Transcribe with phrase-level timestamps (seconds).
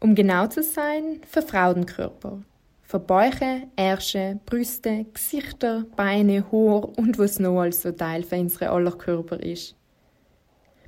[0.00, 2.42] Um genau zu sein, für Frauenkörper.
[2.82, 8.70] Für Bäuche, Ärsche, Brüste, Gesichter, Beine, Haar und was noch als so Teil für unsere
[8.70, 9.74] aller Körper ist.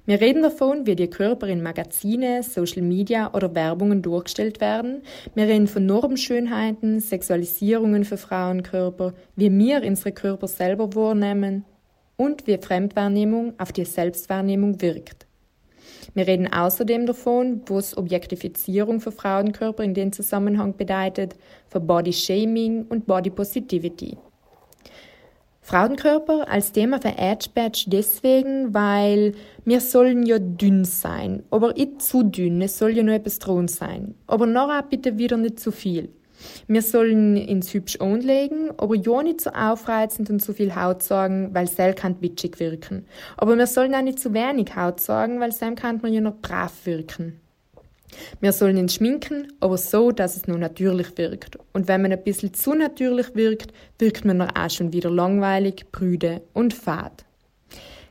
[0.09, 5.03] Wir reden davon, wie die Körper in Magazine, Social Media oder Werbungen durchgestellt werden.
[5.35, 11.65] Wir reden von Normschönheiten, Sexualisierungen für Frauenkörper, wie wir unsere Körper selber wahrnehmen
[12.17, 15.26] und wie Fremdwahrnehmung auf die Selbstwahrnehmung wirkt.
[16.15, 21.35] Wir reden außerdem davon, was Objektifizierung für Frauenkörper in dem Zusammenhang bedeutet,
[21.69, 24.17] für Body Shaming und Body Positivity.
[25.67, 29.35] Frauenkörper als Thema für Edge Badge deswegen, weil
[29.65, 33.67] wir sollen ja dünn sein, aber nicht zu dünn, es soll ja nur etwas dran
[33.67, 34.15] sein.
[34.29, 36.11] Aber nachher bitte wieder nicht zu viel.
[36.67, 41.51] Wir sollen ins hübsch anlegen, aber ja nicht so aufreizend und zu viel Haut sagen,
[41.53, 43.07] weil sel kann witschig wirken.
[43.37, 46.41] Aber wir sollen auch nicht zu wenig Haut sagen, weil sel kann man ja noch
[46.41, 47.41] brav wirken.
[48.41, 51.59] Wir sollen ihn schminken, aber so, dass es nur natürlich wirkt.
[51.73, 56.43] Und wenn man ein bisschen zu natürlich wirkt, wirkt man auch schon wieder langweilig, prüde
[56.53, 57.25] und fad.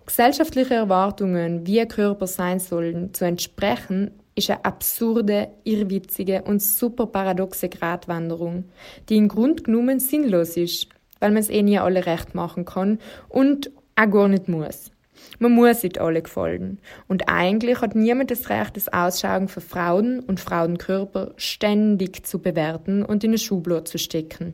[0.06, 7.70] Gesellschaftliche Erwartungen, wie Körper sein sollen, zu entsprechen, ist eine absurde, irrwitzige und super paradoxe
[7.70, 8.66] Gratwanderung,
[9.10, 13.00] die im Grund genommen sinnlos ist, weil man es eh nie alle recht machen kann
[13.30, 14.92] und auch gar nicht muss.
[15.40, 16.80] Man muss nicht alle gefallen.
[17.08, 23.04] Und eigentlich hat niemand das Recht, das Ausschauen für Frauen und Frauenkörper ständig zu bewerten
[23.04, 24.54] und in eine Schublade zu stecken.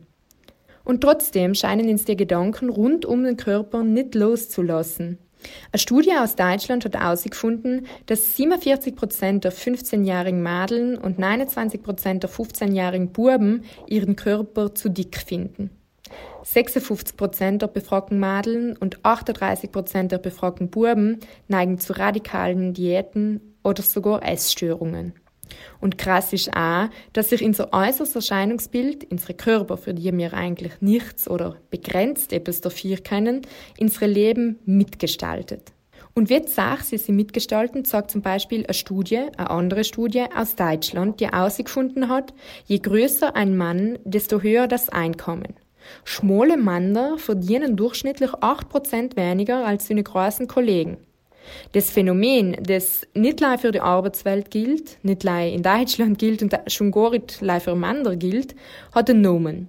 [0.84, 5.18] Und trotzdem scheinen uns die Gedanken rund um den Körper nicht loszulassen.
[5.72, 12.24] Eine Studie aus Deutschland hat herausgefunden, dass 47 Prozent der 15-jährigen Madeln und 29 Prozent
[12.24, 15.72] der 15-jährigen Buben ihren Körper zu dick finden.
[16.44, 23.56] 56 Prozent der befragten Madeln und 38 Prozent der befragten Buben neigen zu radikalen Diäten
[23.64, 25.14] oder sogar Essstörungen.
[25.80, 30.82] Und krass ist auch, dass sich unser äußeres Erscheinungsbild, unsere Körper, für die wir eigentlich
[30.82, 33.42] nichts oder begrenzt etwas dafür können,
[33.80, 35.74] unsere Leben mitgestaltet.
[36.14, 40.56] Und wie Sache sie sie mitgestalten, sagt zum Beispiel eine Studie, eine andere Studie aus
[40.56, 42.34] Deutschland, die herausgefunden hat,
[42.66, 45.56] je größer ein Mann, desto höher das Einkommen.
[46.04, 50.98] Schmale Männer verdienen durchschnittlich 8% weniger als seine großen Kollegen.
[51.74, 56.56] Das Phänomen, das nicht nur für die Arbeitswelt gilt, nicht nur in Deutschland gilt und
[56.68, 58.56] schon gar nicht für Männer gilt,
[58.94, 59.68] hat einen Namen.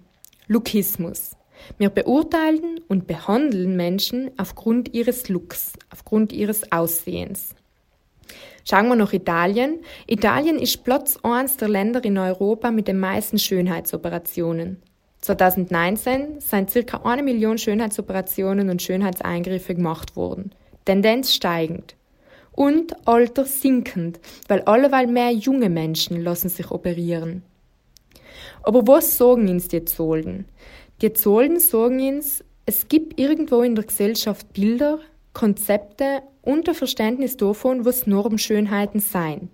[0.49, 1.37] Lookismus.
[1.79, 7.55] Wir beurteilen und behandeln Menschen aufgrund ihres Looks, aufgrund ihres Aussehens.
[8.69, 9.81] Schauen wir nach Italien.
[10.07, 14.81] Italien ist Platz 1 der Länder in Europa mit den meisten Schönheitsoperationen.
[15.21, 20.53] 2019 sind circa eine Million Schönheitsoperationen und Schönheitseingriffe gemacht worden.
[20.85, 21.95] Tendenz steigend.
[22.53, 27.43] Und Alter sinkend, weil alleweil mehr junge Menschen lassen sich operieren.
[28.63, 30.47] Aber was sagen uns die Zahlen?
[31.01, 35.01] Die Zahlen sagen uns, es gibt irgendwo in der Gesellschaft Bilder,
[35.33, 39.49] Konzepte und ein Verständnis davon, was Normschönheiten sein.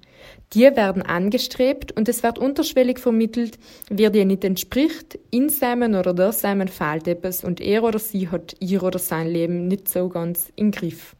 [0.52, 6.14] Die werden angestrebt und es wird unterschwellig vermittelt, wer dir nicht entspricht, in seinem oder
[6.14, 10.08] der seinem fehlt etwas und er oder sie hat ihr oder sein Leben nicht so
[10.08, 11.14] ganz im Griff.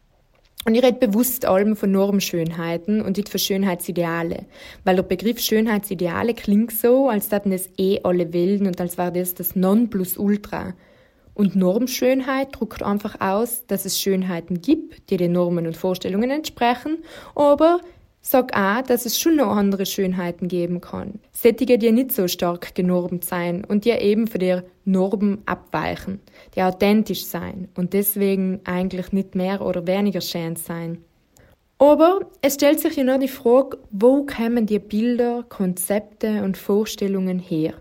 [0.68, 4.44] Und ich rede bewusst allem von Normschönheiten und nicht von Schönheitsideale,
[4.84, 9.10] weil der Begriff Schönheitsideale klingt so, als hätten es eh alle Welten und als wäre
[9.10, 10.74] das das Nonplusultra.
[11.32, 16.98] Und Normschönheit druckt einfach aus, dass es Schönheiten gibt, die den Normen und Vorstellungen entsprechen,
[17.34, 17.80] aber
[18.30, 21.19] Sag auch, dass es schon noch andere Schönheiten geben kann.
[21.33, 26.21] Sättige, die nicht so stark genormt sein und die eben von der Norm abweichen,
[26.54, 30.98] die authentisch sein und deswegen eigentlich nicht mehr oder weniger schön sein.
[31.78, 37.39] Aber es stellt sich ja noch die Frage, wo kommen die Bilder, Konzepte und Vorstellungen
[37.39, 37.81] her?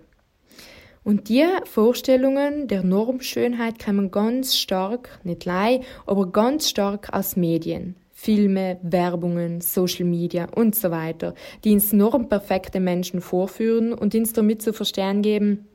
[1.04, 7.98] Und die Vorstellungen der Normschönheit kommen ganz stark, nicht lei, aber ganz stark aus Medien,
[8.20, 14.64] Filme, Werbungen, Social Media und so weiter, die ins normperfekte Menschen vorführen und uns damit
[14.64, 15.68] zu verstehen geben,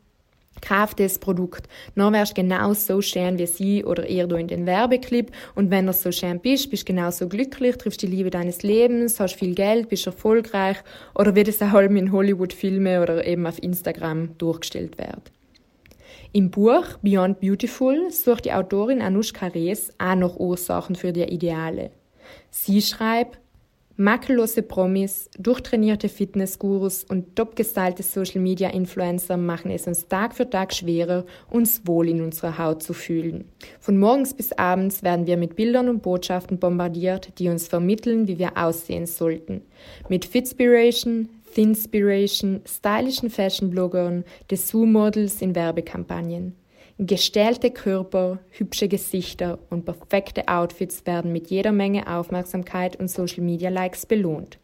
[0.60, 1.66] Kauf das Produkt.
[1.94, 5.32] Dann wärst genau so schön wie sie oder ihr du in den Werbeclip.
[5.54, 9.18] Und wenn du so schön bist, bist du genauso glücklich, triffst die Liebe deines Lebens,
[9.18, 10.76] hast viel Geld, bist erfolgreich.
[11.14, 15.32] Oder wie das auch in Hollywood-Filmen oder eben auf Instagram durchgestellt wird.
[16.32, 21.90] Im Buch Beyond Beautiful sucht die Autorin Anushka Rees auch noch Ursachen für die Ideale.
[22.50, 23.38] Sie schreibt,
[23.96, 31.82] Makellose Promis, durchtrainierte Fitnessgurus und topgestylte Social-Media-Influencer machen es uns Tag für Tag schwerer, uns
[31.86, 33.44] wohl in unserer Haut zu fühlen.
[33.80, 38.38] Von morgens bis abends werden wir mit Bildern und Botschaften bombardiert, die uns vermitteln, wie
[38.38, 39.60] wir aussehen sollten.
[40.08, 46.56] Mit Fitspiration, Thinspiration, stylischen Fashion-Bloggern, Dessous-Models in Werbekampagnen.
[47.06, 53.70] Gestellte Körper, hübsche Gesichter und perfekte Outfits werden mit jeder Menge Aufmerksamkeit und Social Media
[53.70, 54.60] Likes belohnt.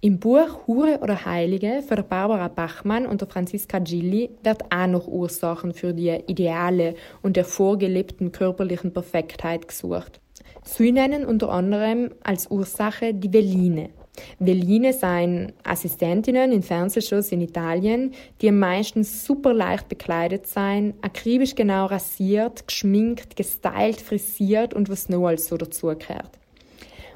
[0.00, 5.72] Im Buch Hure oder Heilige von Barbara Bachmann und Franziska Gilli wird auch noch Ursachen
[5.72, 10.20] für die Ideale und der vorgelebten körperlichen Perfektheit gesucht.
[10.62, 13.90] Sie nennen unter anderem als Ursache die Veline,
[14.38, 21.86] Veline seien Assistentinnen in Fernsehshows in Italien, die meistens super leicht bekleidet seien, akribisch genau
[21.86, 26.38] rasiert, geschminkt, gestylt, frisiert und was noch alles so dazugehört.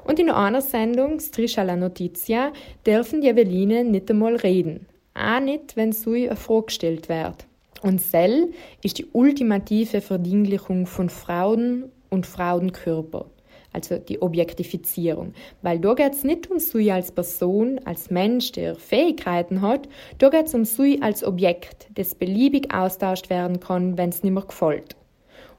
[0.05, 2.53] Und in einer Sendung, Striscia la Notizia,
[2.85, 4.87] dürfen die Veline nicht einmal reden.
[5.13, 7.45] Auch nicht, wenn sie eine Frage gestellt wird.
[7.81, 13.25] Und Cell ist die ultimative Verdinglichung von Frauen und Frauenkörper
[13.73, 15.33] also die Objektifizierung.
[15.61, 19.87] Weil da geht es nicht um Sui als Person, als Mensch, der Fähigkeiten hat,
[20.17, 24.33] da geht es um Sui als Objekt, das beliebig austauscht werden kann, wenn es nicht
[24.33, 24.95] mehr gefällt.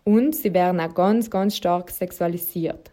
[0.05, 2.93] Und sie werden auch ganz, ganz stark sexualisiert.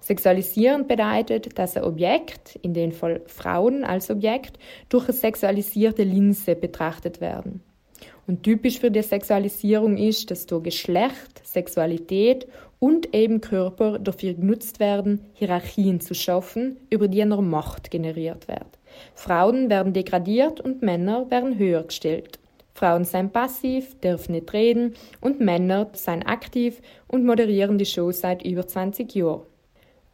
[0.00, 4.58] Sexualisieren bedeutet, dass ein Objekt, in dem Fall Frauen als Objekt,
[4.88, 7.62] durch eine sexualisierte Linse betrachtet werden.
[8.26, 12.46] Und typisch für die Sexualisierung ist, dass durch Geschlecht, Sexualität
[12.78, 18.78] und eben Körper dafür genutzt werden, Hierarchien zu schaffen, über die eine Macht generiert wird.
[19.14, 22.38] Frauen werden degradiert und Männer werden höher gestellt.
[22.74, 28.44] Frauen seien passiv, dürfen nicht reden und Männer seien aktiv und moderieren die Show seit
[28.44, 29.42] über 20 Jahren.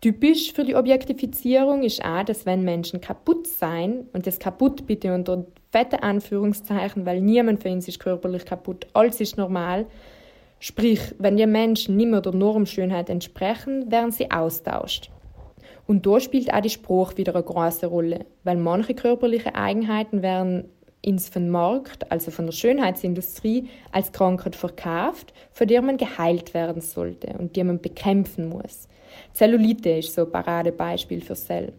[0.03, 5.15] Typisch für die Objektifizierung ist auch, dass wenn Menschen kaputt seien, und das kaputt bitte
[5.15, 9.87] unter fette Anführungszeichen, weil niemand von uns ist körperlich kaputt, alles ist normal,
[10.61, 15.11] sprich, wenn die Menschen nicht mehr der Normschönheit entsprechen, werden sie austauscht.
[15.89, 20.69] Und da spielt auch die Spruch wieder eine große Rolle, weil manche körperliche Eigenheiten werden
[21.03, 26.81] ins von Markt, also von der Schönheitsindustrie, als Krankheit verkauft, von der man geheilt werden
[26.81, 28.87] sollte und die man bekämpfen muss.
[29.33, 31.73] Zellulite ist so ein Paradebeispiel für Cell.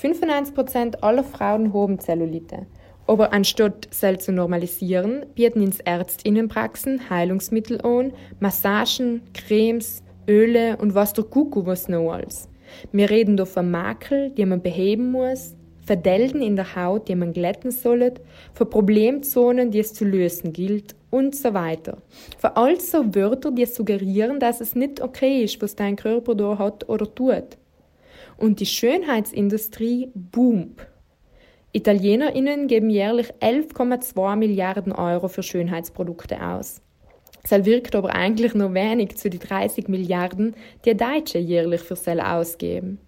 [0.00, 2.66] 95% aller Frauen haben Zellulite.
[3.06, 11.12] Aber anstatt Cell zu normalisieren, bieten ins Ärztinnenpraxen Heilungsmittel an, Massagen, Cremes, Öle und was
[11.12, 12.48] der Kuckuck was noch alles.
[12.92, 15.54] Wir reden da von Makel, die man beheben muss,
[15.84, 18.14] Verdelden in der Haut, die man glätten soll,
[18.54, 21.98] von Problemzonen, die es zu lösen gilt und so weiter.
[22.38, 26.58] Für all so Wörter, die suggerieren, dass es nicht okay ist, was dein Körper da
[26.58, 27.58] hat oder tut.
[28.38, 30.86] Und die Schönheitsindustrie boomt.
[31.74, 36.80] ItalienerInnen geben jährlich 11,2 Milliarden Euro für Schönheitsprodukte aus.
[37.48, 42.20] Das wirkt aber eigentlich nur wenig zu den 30 Milliarden, die Deutsche jährlich für Sell
[42.20, 43.00] ausgeben.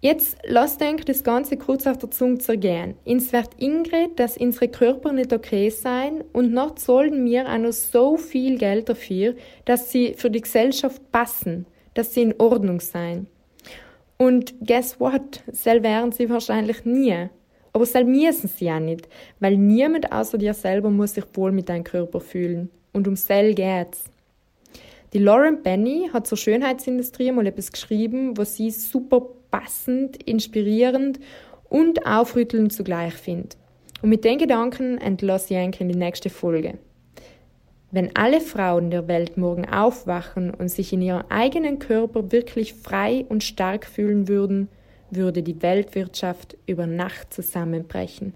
[0.00, 2.94] Jetzt lasst euch das Ganze kurz auf der Zunge zergehen.
[3.04, 7.72] Ins wird Ingrid, dass unsere Körper nicht okay sein und noch zahlen wir auch noch
[7.72, 9.34] so viel Geld dafür,
[9.64, 13.26] dass sie für die Gesellschaft passen, dass sie in Ordnung sein.
[14.18, 15.42] Und guess what?
[15.50, 17.28] Sel wären sie wahrscheinlich nie.
[17.72, 19.08] Aber sel müssen sie auch nicht,
[19.40, 22.70] weil niemand außer dir selber muss sich wohl mit deinem Körper fühlen.
[22.92, 24.04] Und um Sel geht's.
[25.12, 31.18] Die Lauren Benny hat zur Schönheitsindustrie mal etwas geschrieben, was sie super passend, inspirierend
[31.68, 33.56] und aufrüttelnd zugleich finde.
[34.02, 36.78] Und mit den Gedanken entlasse ich eigentlich in die nächste Folge.
[37.90, 43.24] Wenn alle Frauen der Welt morgen aufwachen und sich in ihrem eigenen Körper wirklich frei
[43.28, 44.68] und stark fühlen würden,
[45.10, 48.34] würde die Weltwirtschaft über Nacht zusammenbrechen.